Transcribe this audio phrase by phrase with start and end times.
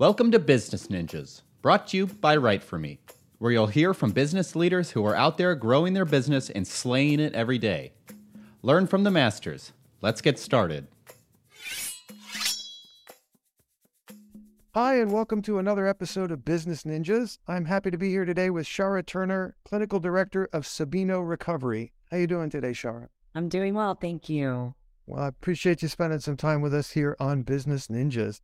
[0.00, 3.00] Welcome to Business Ninjas, brought to you by Write For Me,
[3.38, 7.18] where you'll hear from business leaders who are out there growing their business and slaying
[7.18, 7.94] it every day.
[8.62, 9.72] Learn from the masters.
[10.00, 10.86] Let's get started.
[14.72, 17.38] Hi, and welcome to another episode of Business Ninjas.
[17.48, 21.92] I'm happy to be here today with Shara Turner, Clinical Director of Sabino Recovery.
[22.12, 23.08] How you doing today, Shara?
[23.34, 24.76] I'm doing well, thank you.
[25.06, 28.42] Well, I appreciate you spending some time with us here on Business Ninjas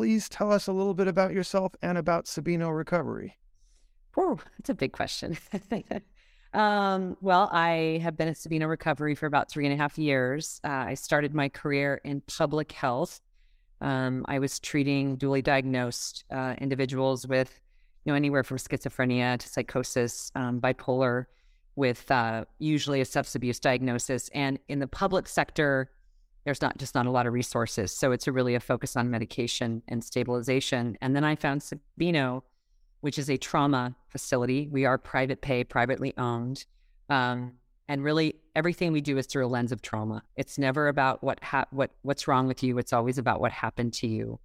[0.00, 3.36] please tell us a little bit about yourself and about Sabino Recovery?
[4.16, 5.36] Oh, that's a big question.
[6.54, 10.58] um, well, I have been at Sabino Recovery for about three and a half years.
[10.64, 13.20] Uh, I started my career in public health.
[13.82, 17.60] Um, I was treating dually diagnosed uh, individuals with,
[18.06, 21.26] you know, anywhere from schizophrenia to psychosis, um, bipolar,
[21.76, 24.30] with uh, usually a substance abuse diagnosis.
[24.32, 25.90] And in the public sector,
[26.44, 27.92] there's not just not a lot of resources.
[27.92, 30.96] So it's a really a focus on medication and stabilization.
[31.00, 32.42] And then I found Sabino,
[33.00, 34.68] which is a trauma facility.
[34.68, 36.64] We are private pay, privately owned.
[37.08, 37.54] Um,
[37.88, 40.22] and really everything we do is through a lens of trauma.
[40.36, 42.78] It's never about what ha- what what's wrong with you.
[42.78, 44.38] It's always about what happened to you.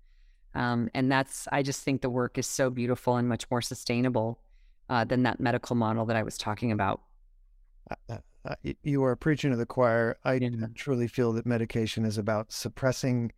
[0.56, 4.40] Um, and that's I just think the work is so beautiful and much more sustainable
[4.90, 7.02] uh, than that medical model that I was talking about.
[8.10, 10.18] Uh, uh, you are preaching to the choir.
[10.24, 10.68] I yeah.
[10.76, 13.32] truly feel that medication is about suppressing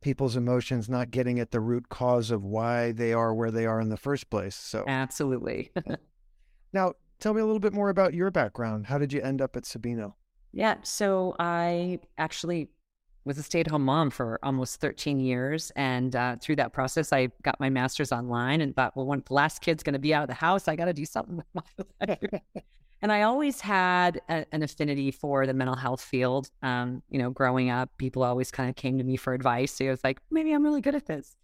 [0.00, 3.80] people's emotions, not getting at the root cause of why they are where they are
[3.80, 4.54] in the first place.
[4.54, 5.72] So, absolutely.
[6.72, 8.86] now, tell me a little bit more about your background.
[8.86, 10.14] How did you end up at Sabino?
[10.52, 12.68] Yeah, so I actually
[13.24, 17.58] was a stay-at-home mom for almost 13 years, and uh, through that process, I got
[17.60, 20.28] my master's online and thought, well, when the last kid's going to be out of
[20.28, 21.62] the house, I got to do something with my
[22.08, 22.42] life.
[23.02, 26.50] And I always had a, an affinity for the mental health field.
[26.62, 29.72] Um, you know, growing up, people always kind of came to me for advice.
[29.72, 31.36] So I was like, maybe I'm really good at this.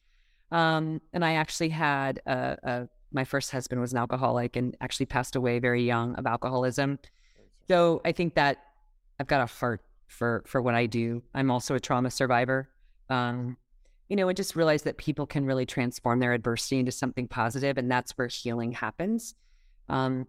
[0.52, 5.06] Um, and I actually had a, a, my first husband was an alcoholic and actually
[5.06, 7.00] passed away very young of alcoholism.
[7.66, 8.58] So I think that
[9.18, 11.22] I've got a heart for for what I do.
[11.34, 12.68] I'm also a trauma survivor.
[13.10, 13.56] Um,
[14.08, 17.76] you know, and just realize that people can really transform their adversity into something positive,
[17.76, 19.34] and that's where healing happens.
[19.90, 20.26] Um,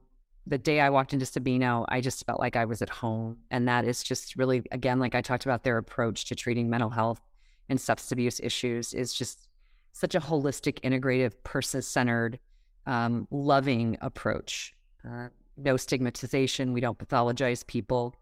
[0.49, 3.37] the day I walked into Sabino, I just felt like I was at home.
[3.51, 6.89] And that is just really, again, like I talked about their approach to treating mental
[6.89, 7.21] health
[7.69, 9.47] and substance abuse issues is just
[9.93, 12.39] such a holistic, integrative, person centered,
[12.87, 14.73] um, loving approach.
[15.07, 16.73] Uh, no stigmatization.
[16.73, 18.15] We don't pathologize people.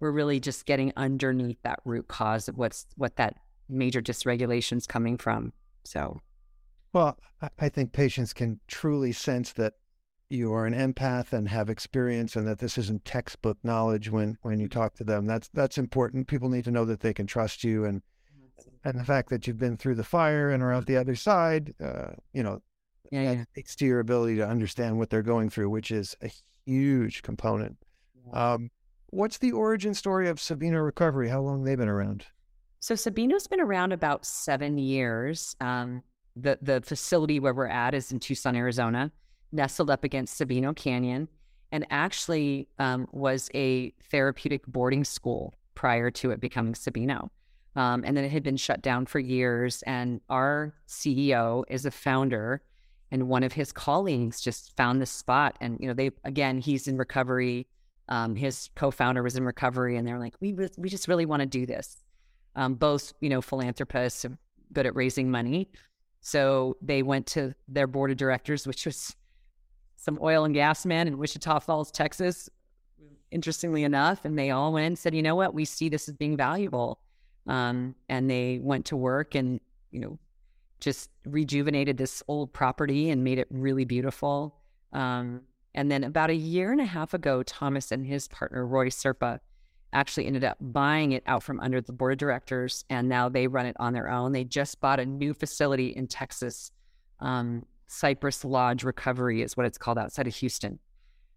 [0.00, 3.36] We're really just getting underneath that root cause of what's what that
[3.68, 5.52] major dysregulation is coming from.
[5.84, 6.20] So,
[6.92, 7.18] well,
[7.58, 9.74] I think patients can truly sense that
[10.30, 14.58] you are an empath and have experience and that this isn't textbook knowledge when when
[14.58, 16.26] you talk to them that's that's important.
[16.26, 18.02] People need to know that they can trust you and
[18.84, 21.74] and the fact that you've been through the fire and are out the other side
[21.82, 22.60] uh, you know
[23.10, 23.44] yeah, yeah.
[23.52, 26.30] speaks to your ability to understand what they're going through which is a
[26.66, 27.76] huge component.
[28.32, 28.70] Um,
[29.10, 31.28] what's the origin story of sabino recovery?
[31.28, 32.24] How long they've been around?
[32.80, 35.54] So sabino's been around about seven years.
[35.60, 36.02] Um,
[36.36, 39.12] the the facility where we're at is in tucson arizona
[39.54, 41.28] nestled up against Sabino Canyon
[41.72, 47.30] and actually um, was a therapeutic boarding school prior to it becoming Sabino.
[47.76, 49.82] Um, and then it had been shut down for years.
[49.82, 52.62] And our CEO is a founder,
[53.10, 55.56] and one of his colleagues just found this spot.
[55.60, 57.66] And, you know, they, again, he's in recovery.
[58.08, 61.40] Um, his co founder was in recovery, and they're like, we, we just really want
[61.40, 62.04] to do this.
[62.54, 64.24] Um, both, you know, philanthropists,
[64.72, 65.68] good at raising money.
[66.20, 69.16] So they went to their board of directors, which was
[70.04, 72.50] some oil and gas men in Wichita Falls, Texas,
[73.30, 74.26] interestingly enough.
[74.26, 77.00] And they all went and said, you know what, we see this as being valuable.
[77.46, 79.60] Um, and they went to work and,
[79.90, 80.18] you know,
[80.78, 84.56] just rejuvenated this old property and made it really beautiful.
[84.92, 85.40] Um,
[85.74, 89.40] and then about a year and a half ago, Thomas and his partner, Roy Serpa,
[89.94, 92.84] actually ended up buying it out from under the board of directors.
[92.90, 94.32] And now they run it on their own.
[94.32, 96.72] They just bought a new facility in Texas
[97.20, 100.78] um, Cypress Lodge Recovery is what it's called outside of Houston.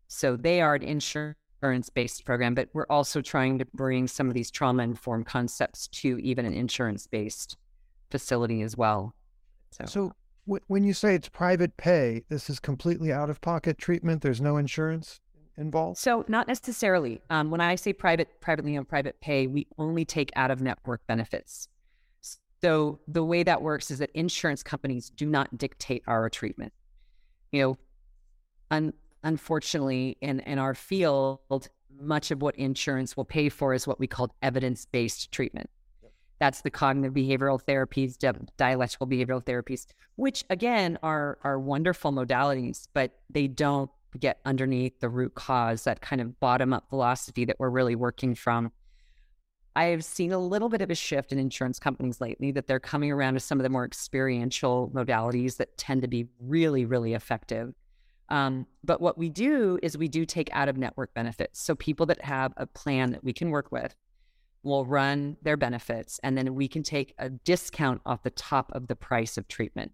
[0.07, 4.33] So they are an insurance based program, but we're also trying to bring some of
[4.33, 7.57] these trauma informed concepts to even an insurance based
[8.09, 9.13] facility as well.
[9.71, 10.13] So, so
[10.47, 14.21] w- when you say it's private pay, this is completely out of pocket treatment.
[14.21, 15.19] There's no insurance
[15.57, 15.97] involved.
[15.97, 17.21] So not necessarily.
[17.29, 21.01] Um, when I say private, privately owned private pay, we only take out of network
[21.07, 21.67] benefits.
[22.61, 26.73] So the way that works is that insurance companies do not dictate our treatment.
[27.51, 27.77] You know,
[28.71, 28.93] un-
[29.23, 31.39] unfortunately, in, in our field,
[31.99, 35.69] much of what insurance will pay for is what we call evidence based treatment.
[36.39, 42.87] That's the cognitive behavioral therapies, di- dialectical behavioral therapies, which again are are wonderful modalities,
[42.93, 43.89] but they don't
[44.19, 48.35] get underneath the root cause, that kind of bottom up philosophy that we're really working
[48.35, 48.71] from.
[49.77, 52.79] I have seen a little bit of a shift in insurance companies lately that they're
[52.79, 57.13] coming around to some of the more experiential modalities that tend to be really, really
[57.13, 57.75] effective.
[58.29, 61.61] Um, but what we do is we do take out of network benefits.
[61.61, 63.95] So people that have a plan that we can work with
[64.63, 68.87] will run their benefits, and then we can take a discount off the top of
[68.87, 69.91] the price of treatment.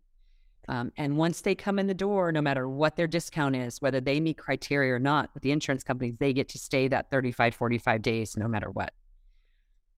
[0.69, 3.99] Um, and once they come in the door, no matter what their discount is, whether
[3.99, 7.53] they meet criteria or not, with the insurance companies, they get to stay that 35,
[7.53, 8.93] 45 days no matter what.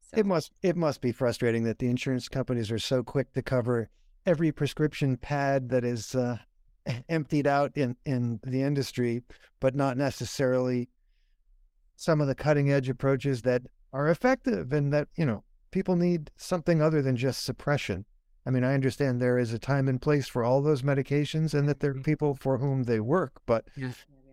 [0.08, 0.20] So.
[0.20, 3.90] It must it must be frustrating that the insurance companies are so quick to cover
[4.26, 6.38] every prescription pad that is uh,
[7.10, 9.24] emptied out in, in the industry,
[9.60, 10.90] but not necessarily
[11.96, 13.64] some of the cutting edge approaches that
[13.94, 18.06] are effective and that, you know, people need something other than just suppression.
[18.46, 21.68] I mean, I understand there is a time and place for all those medications and
[21.68, 22.04] that there are mm-hmm.
[22.04, 23.68] people for whom they work, but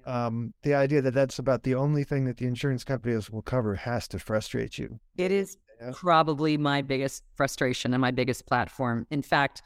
[0.06, 3.75] um, the idea that that's about the only thing that the insurance companies will cover
[3.75, 5.00] has to frustrate you.
[5.16, 5.93] It is yeah.
[5.94, 9.06] probably my biggest frustration and my biggest platform.
[9.10, 9.62] In fact,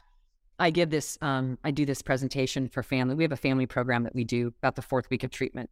[0.59, 3.15] I give this, um, I do this presentation for family.
[3.15, 5.69] We have a family program that we do about the fourth week of treatment.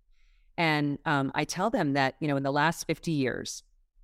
[0.58, 3.64] And um, I tell them that, you know, in the last 50 years,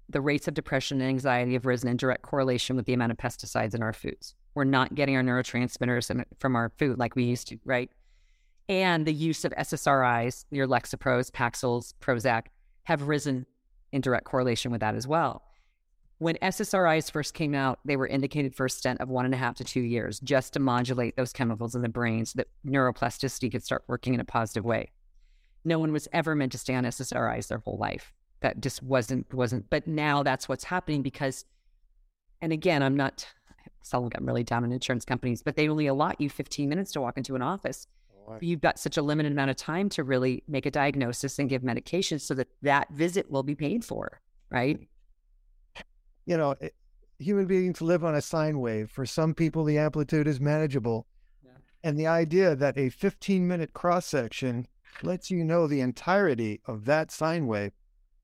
[0.10, 3.18] the rates of depression and anxiety have risen in direct correlation with the amount of
[3.18, 4.36] pesticides in our foods.
[4.54, 7.90] We're not getting our neurotransmitters from our food like we used to, right?
[8.72, 12.44] And the use of SSRIs, your Lexapros, Paxils, Prozac,
[12.84, 13.46] have risen
[13.92, 15.44] in direct correlation with that as well.
[16.20, 19.38] When SSRIs first came out, they were indicated for a stent of one and a
[19.38, 23.52] half to two years just to modulate those chemicals in the brain so that neuroplasticity
[23.52, 24.90] could start working in a positive way.
[25.66, 28.14] No one was ever meant to stay on SSRIs their whole life.
[28.40, 29.70] That just wasn't wasn't.
[29.70, 31.44] But now that's what's happening because,
[32.42, 33.28] and again, I'm not.
[33.84, 37.02] Some I'm really down on insurance companies, but they only allot you 15 minutes to
[37.02, 37.88] walk into an office.
[38.40, 41.64] You've got such a limited amount of time to really make a diagnosis and give
[41.64, 44.80] medication so that that visit will be paid for, right?
[46.26, 46.70] you know, eh,
[47.20, 48.90] human beings live on a sine wave.
[48.90, 51.08] For some people, the amplitude is manageable.
[51.44, 51.52] Yeah.
[51.84, 54.68] And the idea that a 15 minute cross section
[55.04, 57.72] lets you know the entirety of that sine wave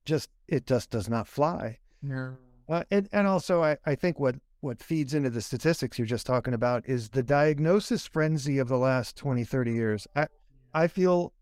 [0.04, 1.78] just, it just does not fly.
[2.02, 2.36] No.
[2.68, 6.26] Uh, and, and also, I, I think what, what feeds into the statistics you're just
[6.26, 10.06] talking about is the diagnosis frenzy of the last 20, 30 years.
[10.16, 10.26] I,
[10.74, 11.32] I feel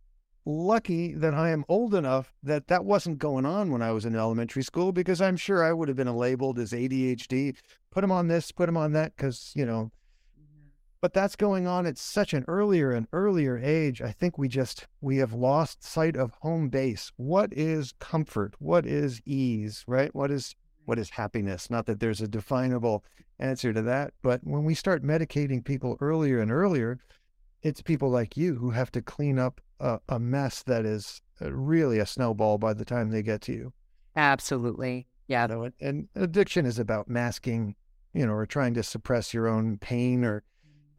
[0.44, 4.14] lucky that I am old enough that that wasn't going on when I was in
[4.14, 7.56] elementary school because I'm sure I would have been labeled as ADHD.
[7.90, 9.90] Put him on this, put him on that, because, you know,
[11.00, 14.00] but that's going on at such an earlier and earlier age.
[14.00, 17.12] I think we just, we have lost sight of home base.
[17.16, 18.54] What is comfort?
[18.58, 20.14] What is ease, right?
[20.14, 20.54] What is,
[20.87, 21.69] what is happiness?
[21.69, 23.05] Not that there's a definable
[23.38, 26.99] answer to that, but when we start medicating people earlier and earlier,
[27.62, 31.53] it's people like you who have to clean up a, a mess that is uh,
[31.53, 33.73] really a snowball by the time they get to you.
[34.15, 35.06] Absolutely.
[35.29, 35.49] Yeah.
[35.49, 37.75] You know, and, addiction is about masking,
[38.15, 40.44] you know, or trying to suppress your own pain or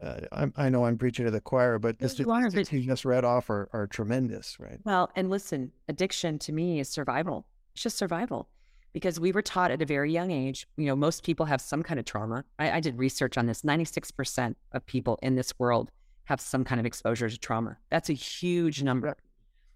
[0.00, 3.24] uh, I, I know I'm preaching to the choir, but the statistics you just read
[3.24, 4.78] off are, are tremendous, right?
[4.84, 7.46] Well, and listen, addiction to me is survival.
[7.74, 8.48] It's just survival
[8.92, 10.66] because we were taught at a very young age.
[10.76, 12.44] You know, most people have some kind of trauma.
[12.58, 13.62] I, I did research on this.
[13.62, 15.90] 96% of people in this world
[16.24, 17.76] have some kind of exposure to trauma.
[17.90, 19.16] That's a huge number.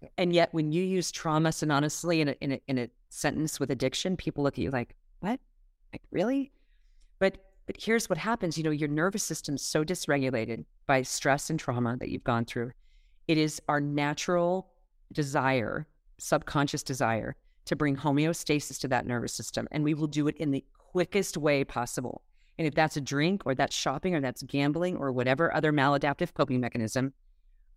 [0.01, 0.09] Yeah.
[0.17, 3.71] And yet, when you use trauma synonymously in a, in, a, in a sentence with
[3.71, 5.39] addiction, people look at you like, what?
[5.93, 6.51] Like, really?
[7.19, 8.57] But but here's what happens.
[8.57, 12.71] You know, your nervous system's so dysregulated by stress and trauma that you've gone through.
[13.27, 14.67] It is our natural
[15.13, 19.67] desire, subconscious desire, to bring homeostasis to that nervous system.
[19.71, 22.23] And we will do it in the quickest way possible.
[22.57, 26.33] And if that's a drink or that's shopping or that's gambling or whatever other maladaptive
[26.33, 27.13] coping mechanism,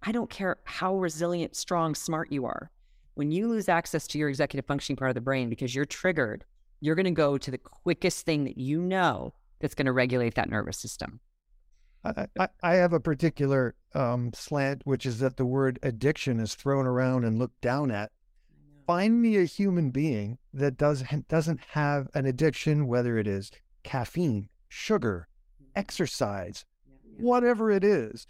[0.03, 2.71] I don't care how resilient, strong, smart you are.
[3.15, 6.45] When you lose access to your executive functioning part of the brain because you're triggered,
[6.81, 10.35] you're going to go to the quickest thing that you know that's going to regulate
[10.35, 11.21] that nervous system.
[12.05, 16.87] I, I, have a particular um, slant, which is that the word addiction is thrown
[16.87, 18.13] around and looked down at.
[18.87, 23.51] Find me a human being that does, doesn't have an addiction, whether it is
[23.83, 25.29] caffeine, sugar,
[25.61, 25.71] mm-hmm.
[25.75, 26.65] exercise,
[27.19, 28.27] whatever it is.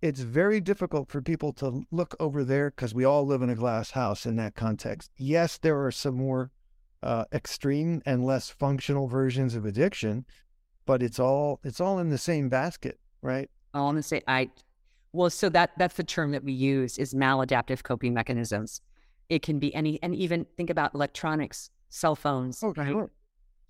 [0.00, 3.54] It's very difficult for people to look over there because we all live in a
[3.54, 5.10] glass house in that context.
[5.16, 6.50] Yes, there are some more
[7.02, 10.24] uh, extreme and less functional versions of addiction,
[10.86, 13.50] but it's all it's all in the same basket, right?
[13.74, 14.50] I want to say I
[15.12, 18.80] well, so that that's the term that we use is maladaptive coping mechanisms.
[19.28, 22.62] It can be any, and even think about electronics, cell phones.
[22.62, 23.10] Oh, sure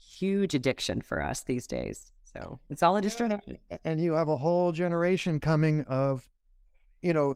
[0.06, 2.12] huge addiction for us these days.
[2.24, 3.58] So it's all a distraction.
[3.84, 6.28] And you have a whole generation coming of,
[7.02, 7.34] you know,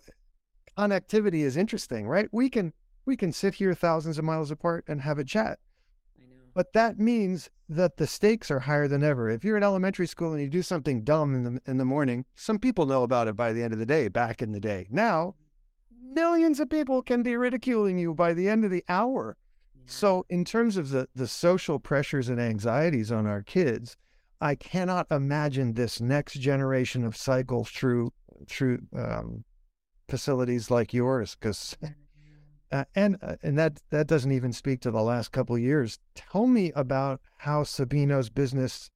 [0.78, 2.28] connectivity is interesting, right?
[2.32, 2.72] We can
[3.06, 5.58] we can sit here thousands of miles apart and have a chat.
[6.52, 9.30] But that means that the stakes are higher than ever.
[9.30, 12.24] If you're in elementary school and you do something dumb in the in the morning,
[12.34, 14.08] some people know about it by the end of the day.
[14.08, 15.36] Back in the day, now
[16.10, 19.36] millions of people can be ridiculing you by the end of the hour.
[19.86, 23.96] So, in terms of the the social pressures and anxieties on our kids,
[24.40, 28.12] I cannot imagine this next generation of cycle through
[28.46, 29.44] through um,
[30.08, 31.76] facilities like yours because
[32.72, 35.98] uh, and uh, and that that doesn't even speak to the last couple of years.
[36.14, 38.90] Tell me about how Sabino's business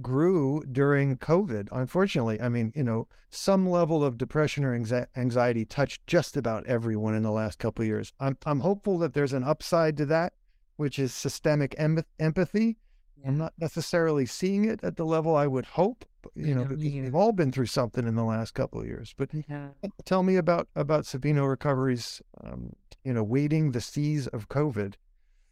[0.00, 1.68] grew during COVID.
[1.72, 7.14] Unfortunately, I mean, you know, some level of depression or anxiety touched just about everyone
[7.14, 8.12] in the last couple of years.
[8.20, 10.32] I'm I'm hopeful that there's an upside to that,
[10.76, 12.78] which is systemic em- empathy.
[13.20, 13.28] Yeah.
[13.28, 16.04] I'm not necessarily seeing it at the level I would hope.
[16.34, 19.14] You know, we've all been through something in the last couple of years.
[19.16, 19.68] But yeah.
[20.04, 22.72] tell me about about Sabino Recovery's, um,
[23.04, 24.94] you know, wading the seas of COVID.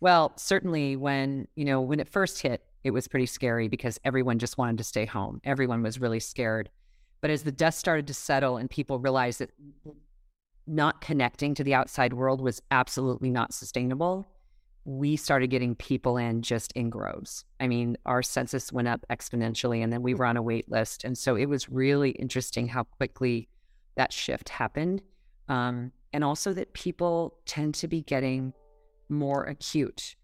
[0.01, 4.39] Well, certainly when you know when it first hit, it was pretty scary because everyone
[4.39, 5.41] just wanted to stay home.
[5.43, 6.71] Everyone was really scared.
[7.21, 9.51] But as the dust started to settle and people realized that
[10.69, 14.29] not connecting to the outside world was absolutely not sustainable,
[14.85, 17.45] we started getting people in just in groves.
[17.59, 21.03] I mean, our census went up exponentially and then we were on a wait list.
[21.03, 23.49] And so it was really interesting how quickly
[23.97, 25.03] that shift happened.
[25.49, 28.53] Um, and also that people tend to be getting
[29.09, 30.15] more acute.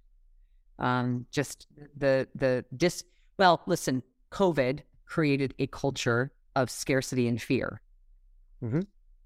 [0.79, 3.05] Um, just the, the dis,
[3.39, 7.81] well, listen, COVID created a culture of scarcity and fear.
[8.63, 8.81] Mm-hmm.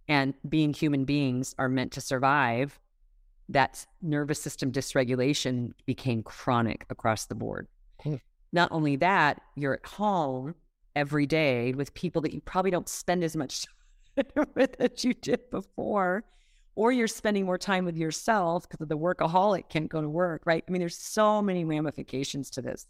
[0.09, 2.79] And being human beings are meant to survive
[3.49, 7.69] that nervous system dysregulation became chronic across the board.
[8.53, 10.55] Not only that, you're at home
[10.95, 13.67] every day with people that you probably don't spend as much
[14.17, 16.25] time with as you did before,
[16.77, 20.65] or you're spending more time with yourself because the workaholic can't go to work, right?
[20.67, 22.87] I mean, there's so many ramifications to this.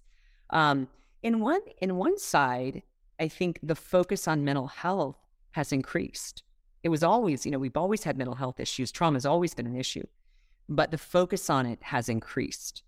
[0.50, 0.88] Um,
[1.22, 2.82] in one in one side,
[3.18, 5.16] I think the focus on mental health
[5.52, 6.42] has increased.
[6.82, 8.92] It was always, you know, we've always had mental health issues.
[8.92, 10.04] Trauma has always been an issue
[10.68, 12.82] but the focus on it has increased.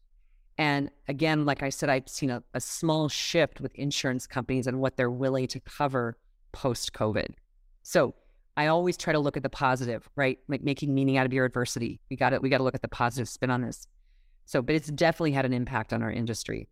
[0.56, 4.80] And again, like I said, I've seen a, a small shift with insurance companies and
[4.80, 6.18] what they're willing to cover
[6.50, 7.28] post COVID.
[7.82, 8.14] So
[8.58, 10.40] I always try to look at the positive, right?
[10.48, 12.00] Like making meaning out of your adversity.
[12.10, 13.86] We got to we got to look at the positive spin on this.
[14.46, 16.68] So, but it's definitely had an impact on our industry.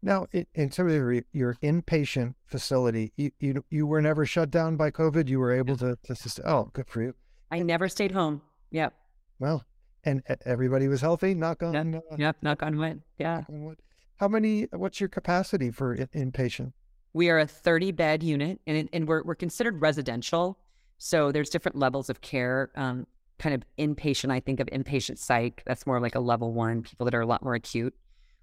[0.00, 4.90] Now, in terms of your inpatient facility, you, you you were never shut down by
[4.90, 5.28] COVID.
[5.28, 7.14] You were able to to oh, good for you.
[7.50, 8.40] I never stayed home.
[8.70, 8.94] Yep.
[9.38, 9.66] Well,
[10.04, 11.34] and everybody was healthy.
[11.34, 11.74] Knock on.
[11.74, 13.02] Yep, uh, yep knock on wood.
[13.18, 13.42] Yeah.
[13.50, 13.76] On wood.
[14.16, 14.62] How many?
[14.72, 16.72] What's your capacity for inpatient?
[17.12, 20.56] We are a 30 bed unit, and and we're we're considered residential.
[21.02, 22.70] So there's different levels of care.
[22.76, 23.06] Um,
[23.38, 24.30] kind of inpatient.
[24.30, 25.62] I think of inpatient psych.
[25.66, 26.82] That's more like a level one.
[26.82, 27.94] People that are a lot more acute.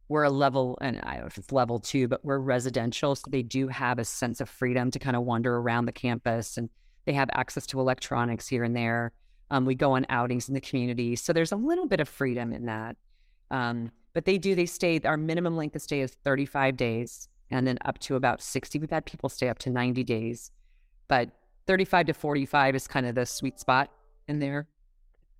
[0.09, 3.29] We're a level, and I don't know if it's level two, but we're residential, so
[3.29, 6.69] they do have a sense of freedom to kind of wander around the campus, and
[7.05, 9.11] they have access to electronics here and there.
[9.51, 11.15] Um, we go on outings in the community.
[11.15, 12.97] So there's a little bit of freedom in that.
[13.51, 17.67] Um, but they do, they stay, our minimum length of stay is 35 days and
[17.67, 18.79] then up to about 60.
[18.79, 20.51] We've had people stay up to 90 days,
[21.07, 21.29] but
[21.67, 23.91] 35 to 45 is kind of the sweet spot
[24.27, 24.67] in there.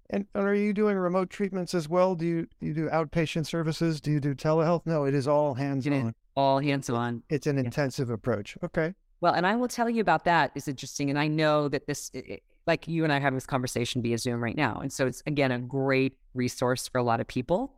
[0.10, 2.16] And are you doing remote treatments as well?
[2.16, 4.00] Do you, do you do outpatient services?
[4.00, 4.86] Do you do telehealth?
[4.86, 6.14] No, it is all hands on.
[6.36, 7.24] All hands on.
[7.30, 8.58] It's an intensive approach.
[8.64, 8.94] Okay.
[9.20, 11.10] Well, and I will tell you about that is interesting.
[11.10, 14.42] And I know that this, it, like you and I have this conversation via Zoom
[14.42, 14.80] right now.
[14.82, 17.74] And so it's again a great resource for a lot of people.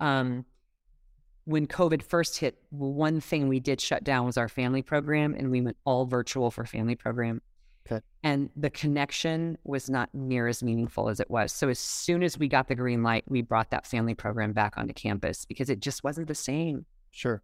[0.00, 0.46] Um,
[1.44, 5.50] when COVID first hit, one thing we did shut down was our family program, and
[5.50, 7.40] we went all virtual for family program.
[7.90, 8.04] Okay.
[8.22, 11.52] And the connection was not near as meaningful as it was.
[11.52, 14.76] So as soon as we got the green light, we brought that family program back
[14.76, 16.84] onto campus because it just wasn't the same.
[17.10, 17.42] Sure.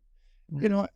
[0.53, 0.87] You know,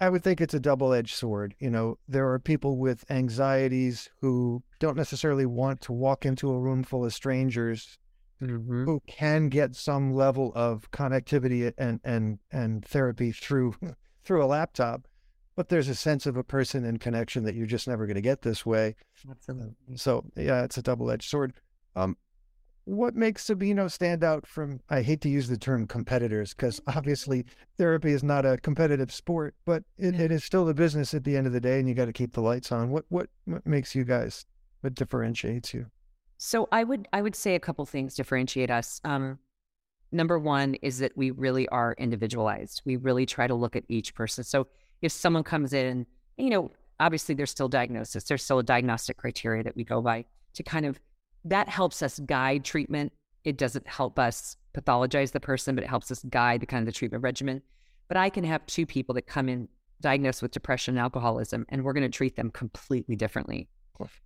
[0.00, 1.54] I would think it's a double edged sword.
[1.58, 6.58] You know, there are people with anxieties who don't necessarily want to walk into a
[6.58, 7.96] room full of strangers
[8.42, 8.84] mm-hmm.
[8.84, 13.74] who can get some level of connectivity and, and, and therapy through
[14.24, 15.08] through a laptop.
[15.58, 18.20] But there's a sense of a person and connection that you're just never going to
[18.20, 18.94] get this way.
[19.28, 19.74] Absolutely.
[19.96, 21.52] So yeah, it's a double edged sword.
[21.96, 22.16] Um,
[22.84, 27.44] what makes Sabino stand out from, I hate to use the term competitors because obviously
[27.76, 31.36] therapy is not a competitive sport, but it, it is still a business at the
[31.36, 32.90] end of the day and you got to keep the lights on.
[32.90, 34.46] What, what, what makes you guys,
[34.82, 35.86] what differentiates you?
[36.36, 39.00] So I would, I would say a couple things differentiate us.
[39.02, 39.40] Um,
[40.12, 42.82] number one is that we really are individualized.
[42.84, 44.44] We really try to look at each person.
[44.44, 44.68] So
[45.02, 49.62] if someone comes in, you know, obviously there's still diagnosis, there's still a diagnostic criteria
[49.62, 50.24] that we go by
[50.54, 51.00] to kind of
[51.44, 53.12] that helps us guide treatment.
[53.44, 56.86] It doesn't help us pathologize the person, but it helps us guide the kind of
[56.86, 57.62] the treatment regimen.
[58.08, 59.68] But I can have two people that come in
[60.00, 63.68] diagnosed with depression and alcoholism, and we're going to treat them completely differently.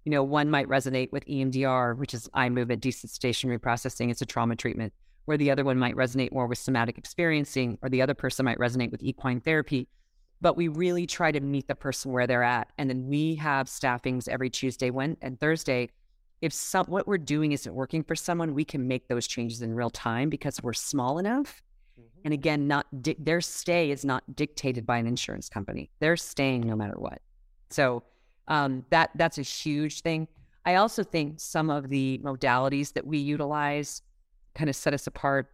[0.04, 4.10] You know, one might resonate with EMDR, which is eye movement desensitization reprocessing.
[4.10, 4.92] It's a trauma treatment,
[5.24, 8.58] where the other one might resonate more with somatic experiencing, or the other person might
[8.58, 9.88] resonate with equine therapy.
[10.42, 12.70] But we really try to meet the person where they're at.
[12.76, 15.88] And then we have staffings every Tuesday when, and Thursday.
[16.42, 19.72] If some, what we're doing isn't working for someone, we can make those changes in
[19.72, 21.62] real time because we're small enough
[22.24, 25.90] and again, not di- their stay is not dictated by an insurance company.
[26.00, 27.20] They're staying no matter what.
[27.70, 28.04] So
[28.48, 30.28] um, that that's a huge thing.
[30.64, 34.02] I also think some of the modalities that we utilize
[34.54, 35.50] kind of set us apart.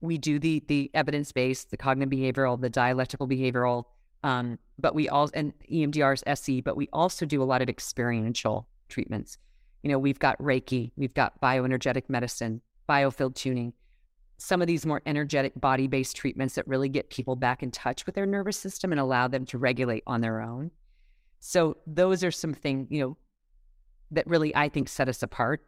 [0.00, 3.84] We do the the evidence based, the cognitive behavioral, the dialectical behavioral,
[4.22, 8.66] um, but we all and EMDR's SE, but we also do a lot of experiential
[8.88, 9.38] treatments.
[9.82, 13.72] You know, we've got Reiki, we've got bioenergetic medicine, biofield tuning
[14.40, 18.06] some of these more energetic body based treatments that really get people back in touch
[18.06, 20.70] with their nervous system and allow them to regulate on their own.
[21.40, 23.16] So, those are some things, you know,
[24.10, 25.64] that really I think set us apart.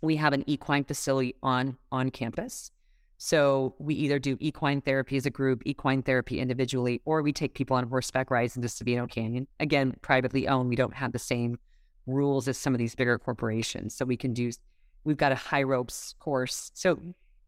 [0.00, 2.70] We have an equine facility on on campus.
[3.18, 7.54] So we either do equine therapy as a group, equine therapy individually, or we take
[7.54, 9.46] people on horseback rides into Sabino Canyon.
[9.58, 10.68] Again, privately owned.
[10.68, 11.58] We don't have the same
[12.06, 13.94] rules as some of these bigger corporations.
[13.94, 14.50] So we can do,
[15.04, 16.70] we've got a high ropes course.
[16.74, 16.98] So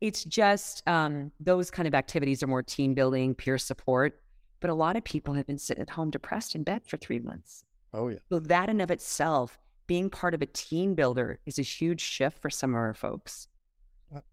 [0.00, 4.20] it's just um, those kind of activities are more team building, peer support.
[4.60, 7.20] But a lot of people have been sitting at home depressed in bed for three
[7.20, 7.64] months.
[7.94, 8.18] Oh, yeah.
[8.28, 12.40] So that in of itself, being part of a team builder is a huge shift
[12.42, 13.48] for some of our folks.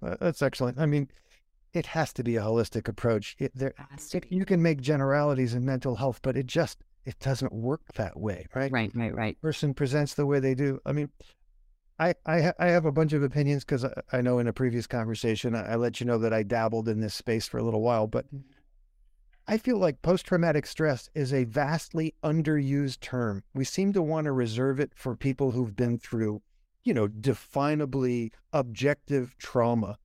[0.02, 0.80] Uh, that's excellent.
[0.80, 1.10] I mean,
[1.76, 3.36] it has to be a holistic approach.
[3.40, 3.74] It, there,
[4.30, 8.48] you can make generalities in mental health, but it just it doesn't work that way,
[8.56, 8.72] right?
[8.72, 9.42] Right, right, right.
[9.42, 10.80] Person presents the way they do.
[10.86, 11.10] I mean,
[12.00, 14.88] I, I, I have a bunch of opinions because I, I, know in a previous
[14.88, 17.82] conversation I, I, let you know that I dabbled in this space for a little
[17.82, 18.52] while, but mm-hmm.
[19.48, 23.44] I feel like post traumatic stress is a vastly underused term.
[23.54, 26.42] We seem to want to reserve it for people who've been through,
[26.84, 30.00] you know, definably objective trauma.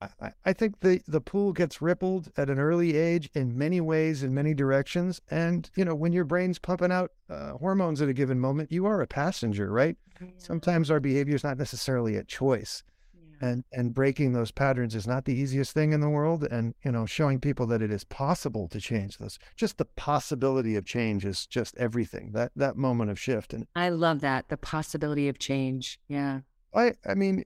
[0.00, 4.22] I, I think the, the pool gets rippled at an early age in many ways,
[4.22, 5.20] in many directions.
[5.30, 8.86] And, you know, when your brain's pumping out uh, hormones at a given moment, you
[8.86, 9.96] are a passenger, right?
[10.20, 10.28] Yeah.
[10.36, 12.84] Sometimes our behavior is not necessarily a choice.
[13.12, 13.48] Yeah.
[13.48, 16.44] And, and breaking those patterns is not the easiest thing in the world.
[16.44, 20.76] And, you know, showing people that it is possible to change this, just the possibility
[20.76, 23.52] of change is just everything, that, that moment of shift.
[23.52, 24.48] And I love that.
[24.48, 25.98] The possibility of change.
[26.06, 26.40] Yeah.
[26.72, 27.44] I, I mean,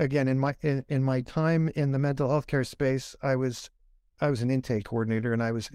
[0.00, 3.70] again in my in, in my time in the mental health care space i was
[4.20, 5.70] i was an intake coordinator and i was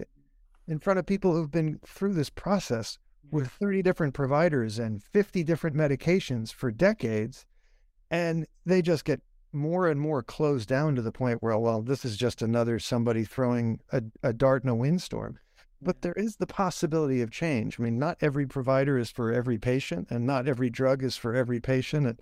[0.66, 2.98] in front of people who've been through this process
[3.30, 7.46] with 30 different providers and 50 different medications for decades
[8.10, 12.04] and they just get more and more closed down to the point where well this
[12.04, 15.38] is just another somebody throwing a, a dart in a windstorm.
[15.80, 17.78] But there is the possibility of change.
[17.78, 21.34] I mean not every provider is for every patient and not every drug is for
[21.34, 22.20] every patient and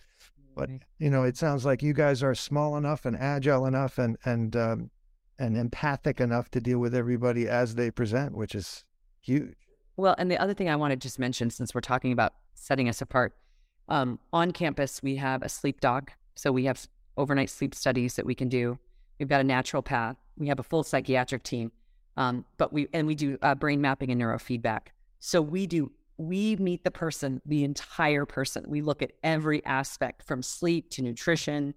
[0.54, 4.16] but you know, it sounds like you guys are small enough and agile enough and
[4.24, 4.90] and um,
[5.38, 8.84] and empathic enough to deal with everybody as they present, which is
[9.20, 9.56] huge.
[9.96, 12.88] Well, and the other thing I want to just mention, since we're talking about setting
[12.88, 13.36] us apart,
[13.88, 16.86] um, on campus we have a sleep doc, so we have
[17.16, 18.78] overnight sleep studies that we can do.
[19.18, 20.16] We've got a naturopath.
[20.36, 21.70] We have a full psychiatric team,
[22.16, 24.88] um, but we and we do uh, brain mapping and neurofeedback.
[25.20, 28.64] So we do we meet the person, the entire person.
[28.68, 31.74] We look at every aspect from sleep to nutrition,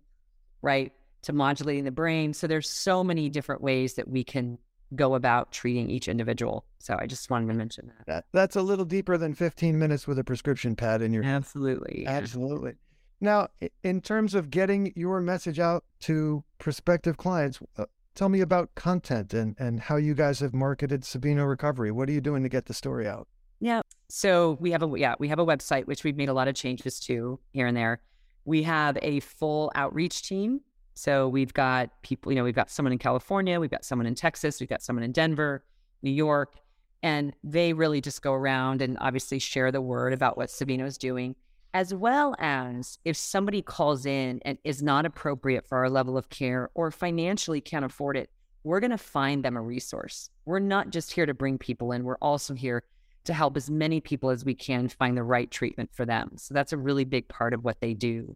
[0.62, 0.92] right,
[1.24, 2.34] to modulating the brain.
[2.34, 4.58] So there's so many different ways that we can
[4.96, 6.66] go about treating each individual.
[6.80, 8.06] So I just wanted to mention that.
[8.08, 12.06] that that's a little deeper than 15 minutes with a prescription pad in your Absolutely.
[12.08, 12.74] Absolutely.
[13.20, 13.48] Now,
[13.84, 19.34] in terms of getting your message out to prospective clients, uh, tell me about content
[19.34, 21.92] and, and how you guys have marketed Sabino Recovery.
[21.92, 23.28] What are you doing to get the story out?
[23.60, 23.82] Yeah.
[24.10, 26.56] So we have a yeah, we have a website which we've made a lot of
[26.56, 28.02] changes to here and there.
[28.46, 30.62] We have a full outreach team.
[30.94, 34.16] So we've got people, you know, we've got someone in California, we've got someone in
[34.16, 35.64] Texas, we've got someone in Denver,
[36.02, 36.56] New York,
[37.04, 40.98] and they really just go around and obviously share the word about what Sabino is
[40.98, 41.36] doing,
[41.76, 46.30] as well as if somebody calls in and is not appropriate for our level of
[46.30, 48.32] care or financially can't afford it,
[48.64, 50.32] we're going to find them a resource.
[50.46, 52.84] We're not just here to bring people in, we're also here
[53.28, 56.32] to help as many people as we can find the right treatment for them.
[56.38, 58.36] So that's a really big part of what they do.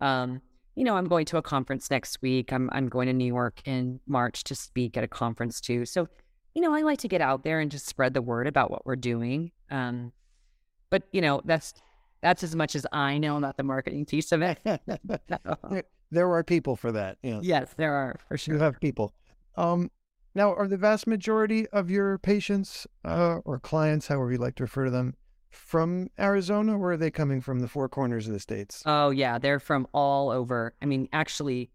[0.00, 0.40] Um,
[0.74, 2.52] you know, I'm going to a conference next week.
[2.52, 5.86] I'm I'm going to New York in March to speak at a conference too.
[5.86, 6.06] So,
[6.54, 8.84] you know, I like to get out there and just spread the word about what
[8.84, 9.52] we're doing.
[9.70, 10.12] Um,
[10.90, 11.72] but you know, that's
[12.22, 14.58] that's as much as I know about the marketing piece of it.
[16.10, 17.16] there are people for that.
[17.22, 17.40] Yeah.
[17.42, 18.54] Yes, there are for sure.
[18.54, 19.14] You have people.
[19.56, 19.90] Um,
[20.36, 24.64] now, are the vast majority of your patients uh, or clients, however you like to
[24.64, 25.14] refer to them,
[25.50, 28.82] from Arizona, or are they coming from the four corners of the states?
[28.84, 30.74] Oh yeah, they're from all over.
[30.82, 31.70] I mean, actually,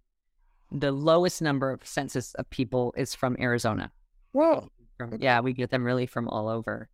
[0.72, 3.92] the lowest number of census of people is from Arizona.
[4.34, 6.88] Well, From, yeah, we get them really from all over.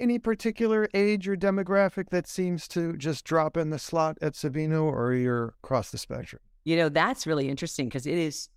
[0.00, 4.84] any particular age or demographic that seems to just drop in the slot at Sabino,
[4.84, 6.40] or you're across the spectrum?
[6.64, 8.48] You know, that's really interesting because it is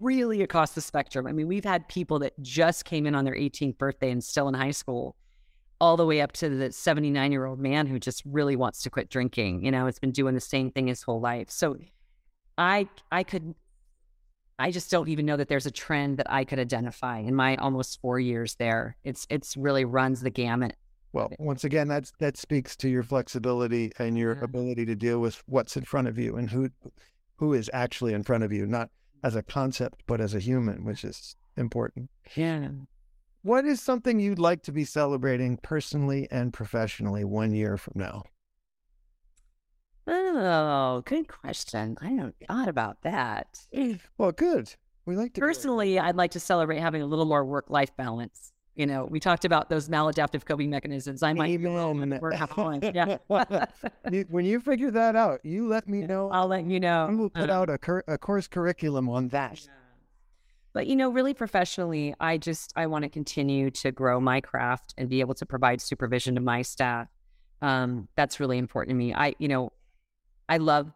[0.00, 1.26] really across the spectrum.
[1.26, 4.48] I mean, we've had people that just came in on their 18th birthday and still
[4.48, 5.16] in high school,
[5.80, 8.90] all the way up to the 79 year old man who just really wants to
[8.90, 9.64] quit drinking.
[9.64, 11.50] You know, has been doing the same thing his whole life.
[11.50, 11.76] So
[12.58, 13.54] I, I could,
[14.58, 17.56] I just don't even know that there's a trend that I could identify in my
[17.56, 18.96] almost four years there.
[19.04, 20.76] It's, it's really runs the gamut.
[21.12, 24.44] Well, once again, that's that speaks to your flexibility and your Yeah.
[24.44, 26.70] ability to deal with what's in front of you and who
[27.36, 28.90] who is actually in front of you, not
[29.24, 32.10] as a concept, but as a human, which is important.
[32.36, 32.68] Yeah.
[33.42, 38.24] What is something you'd like to be celebrating personally and professionally one year from now?
[40.06, 41.96] Oh, good question.
[42.00, 43.66] I haven't thought about that.
[44.18, 44.74] Well, good.
[45.06, 45.40] We like to.
[45.40, 48.52] Personally, I'd like to celebrate having a little more work life balance.
[48.76, 51.22] You know, we talked about those maladaptive coping mechanisms.
[51.22, 52.18] I might Amen.
[52.20, 52.80] work half one.
[52.94, 53.18] Yeah.
[54.28, 56.28] When you figure that out, you let me know.
[56.30, 57.06] I'll let you know.
[57.08, 59.66] I will put Uh, out a, cur- a course curriculum on that.
[60.72, 64.92] But you know, really professionally, I just I want to continue to grow my craft
[64.98, 67.06] and be able to provide supervision to my staff.
[67.62, 69.14] Um, that's really important to me.
[69.14, 69.72] I, you know,
[70.48, 70.92] I love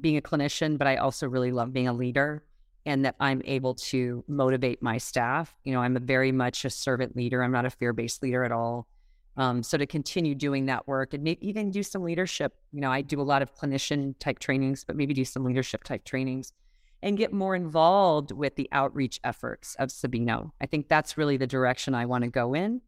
[0.00, 2.42] being a clinician, but I also really love being a leader
[2.88, 5.54] and that I'm able to motivate my staff.
[5.62, 7.42] You know, I'm a very much a servant leader.
[7.42, 8.88] I'm not a fear-based leader at all.
[9.36, 12.90] Um, so to continue doing that work and maybe even do some leadership, you know,
[12.90, 16.54] I do a lot of clinician type trainings, but maybe do some leadership type trainings
[17.02, 20.52] and get more involved with the outreach efforts of Sabino.
[20.58, 22.80] I think that's really the direction I want to go in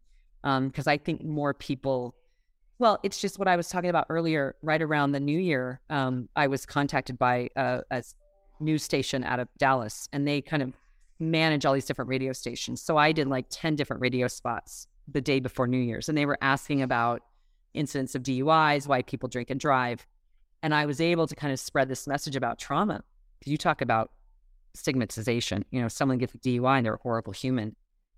[0.43, 2.15] because I think more people.
[2.79, 4.57] Well, it's just what I was talking about earlier.
[4.63, 8.03] Right around the new year, um, I was contacted by a, a
[8.61, 10.73] news station out of Dallas, and they kind of
[11.19, 12.81] manage all these different radio stations.
[12.81, 16.27] So I did like ten different radio spots the day before New Year's, and they
[16.27, 17.23] were asking about
[17.75, 20.07] incidents of DUIs, why people drink and drive,
[20.63, 23.03] and I was able to kind of spread this message about trauma
[23.47, 24.11] you talk about
[24.75, 25.65] stigmatization.
[25.71, 27.77] You know, someone gets a DUI and they're a horrible human.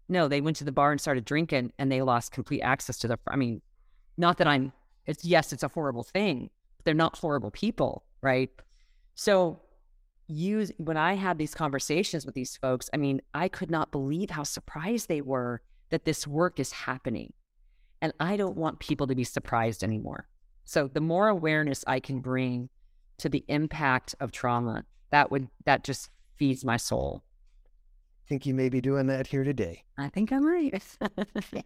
[0.09, 3.09] No, they went to the bar and started drinking and they lost complete access to
[3.09, 3.19] their.
[3.29, 3.63] I mean,
[4.17, 4.73] not that I'm.
[5.07, 8.51] It's yes, it's a horrible thing, but they're not horrible people, right?
[9.15, 9.61] So,
[10.33, 14.31] use when I had these conversations with these folks, I mean, I could not believe
[14.31, 17.33] how surprised they were that this work is happening,
[18.01, 20.29] and I don't want people to be surprised anymore.
[20.65, 22.69] So, the more awareness I can bring
[23.19, 27.23] to the impact of trauma that would that just feeds my soul
[27.65, 29.85] I think you may be doing that here today.
[29.97, 30.83] i think i'm right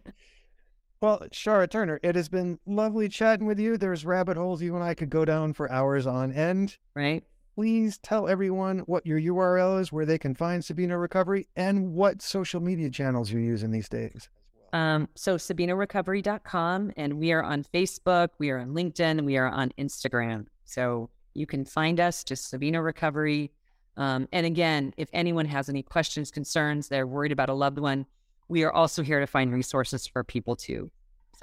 [0.99, 3.77] Well, Shara Turner, it has been lovely chatting with you.
[3.77, 6.77] There's rabbit holes you and I could go down for hours on end.
[6.95, 7.23] right
[7.57, 12.21] Please tell everyone what your URL is, where they can find Sabino Recovery, and what
[12.21, 14.29] social media channels you're using these days.
[14.73, 19.71] um, so sabinorecovery.com and we are on facebook we are on linkedin we are on
[19.79, 23.49] instagram so you can find us just sabino recovery
[23.95, 28.05] um, and again if anyone has any questions concerns they're worried about a loved one
[28.49, 30.91] we are also here to find resources for people too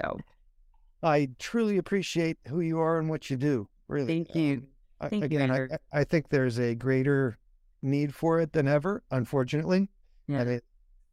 [0.01, 0.17] so
[1.03, 3.67] I truly appreciate who you are and what you do.
[3.87, 4.07] Really.
[4.07, 4.63] thank you
[5.01, 7.37] I- Again, I, I think there's a greater
[7.81, 9.89] need for it than ever, unfortunately.
[10.27, 10.41] Yeah.
[10.41, 10.61] I mean,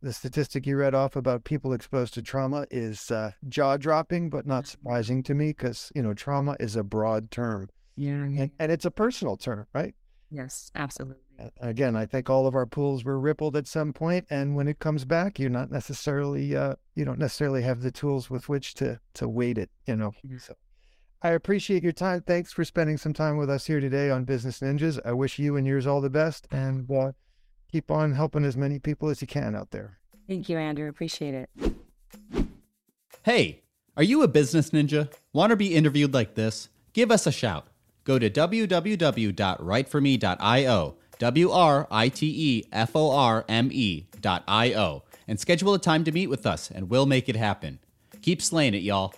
[0.00, 4.46] the statistic you read off about people exposed to trauma is uh, jaw dropping, but
[4.46, 8.72] not surprising to me because, you know, trauma is a broad term yeah and, and
[8.72, 9.94] it's a personal term, right?
[10.30, 11.18] yes absolutely
[11.60, 14.78] Again, I think all of our pools were rippled at some point, and when it
[14.78, 19.00] comes back, you're not necessarily, uh, you don't necessarily have the tools with which to
[19.14, 20.12] to weight it, you know.
[20.22, 20.38] Yeah.
[20.38, 20.54] So,
[21.24, 22.22] I appreciate your time.
[22.22, 24.98] Thanks for spending some time with us here today on Business Ninjas.
[25.04, 27.12] I wish you and yours all the best, and uh,
[27.70, 29.98] keep on helping as many people as you can out there.
[30.26, 30.88] Thank you, Andrew.
[30.88, 31.48] Appreciate it.
[33.22, 33.62] Hey,
[33.96, 35.12] are you a business ninja?
[35.32, 36.68] Want to be interviewed like this?
[36.92, 37.68] Give us a shout.
[38.02, 44.74] Go to www.writeforme.io, W R I T E F O R M E dot I
[44.74, 47.78] O, and schedule a time to meet with us, and we'll make it happen.
[48.22, 49.14] Keep slaying it, y'all.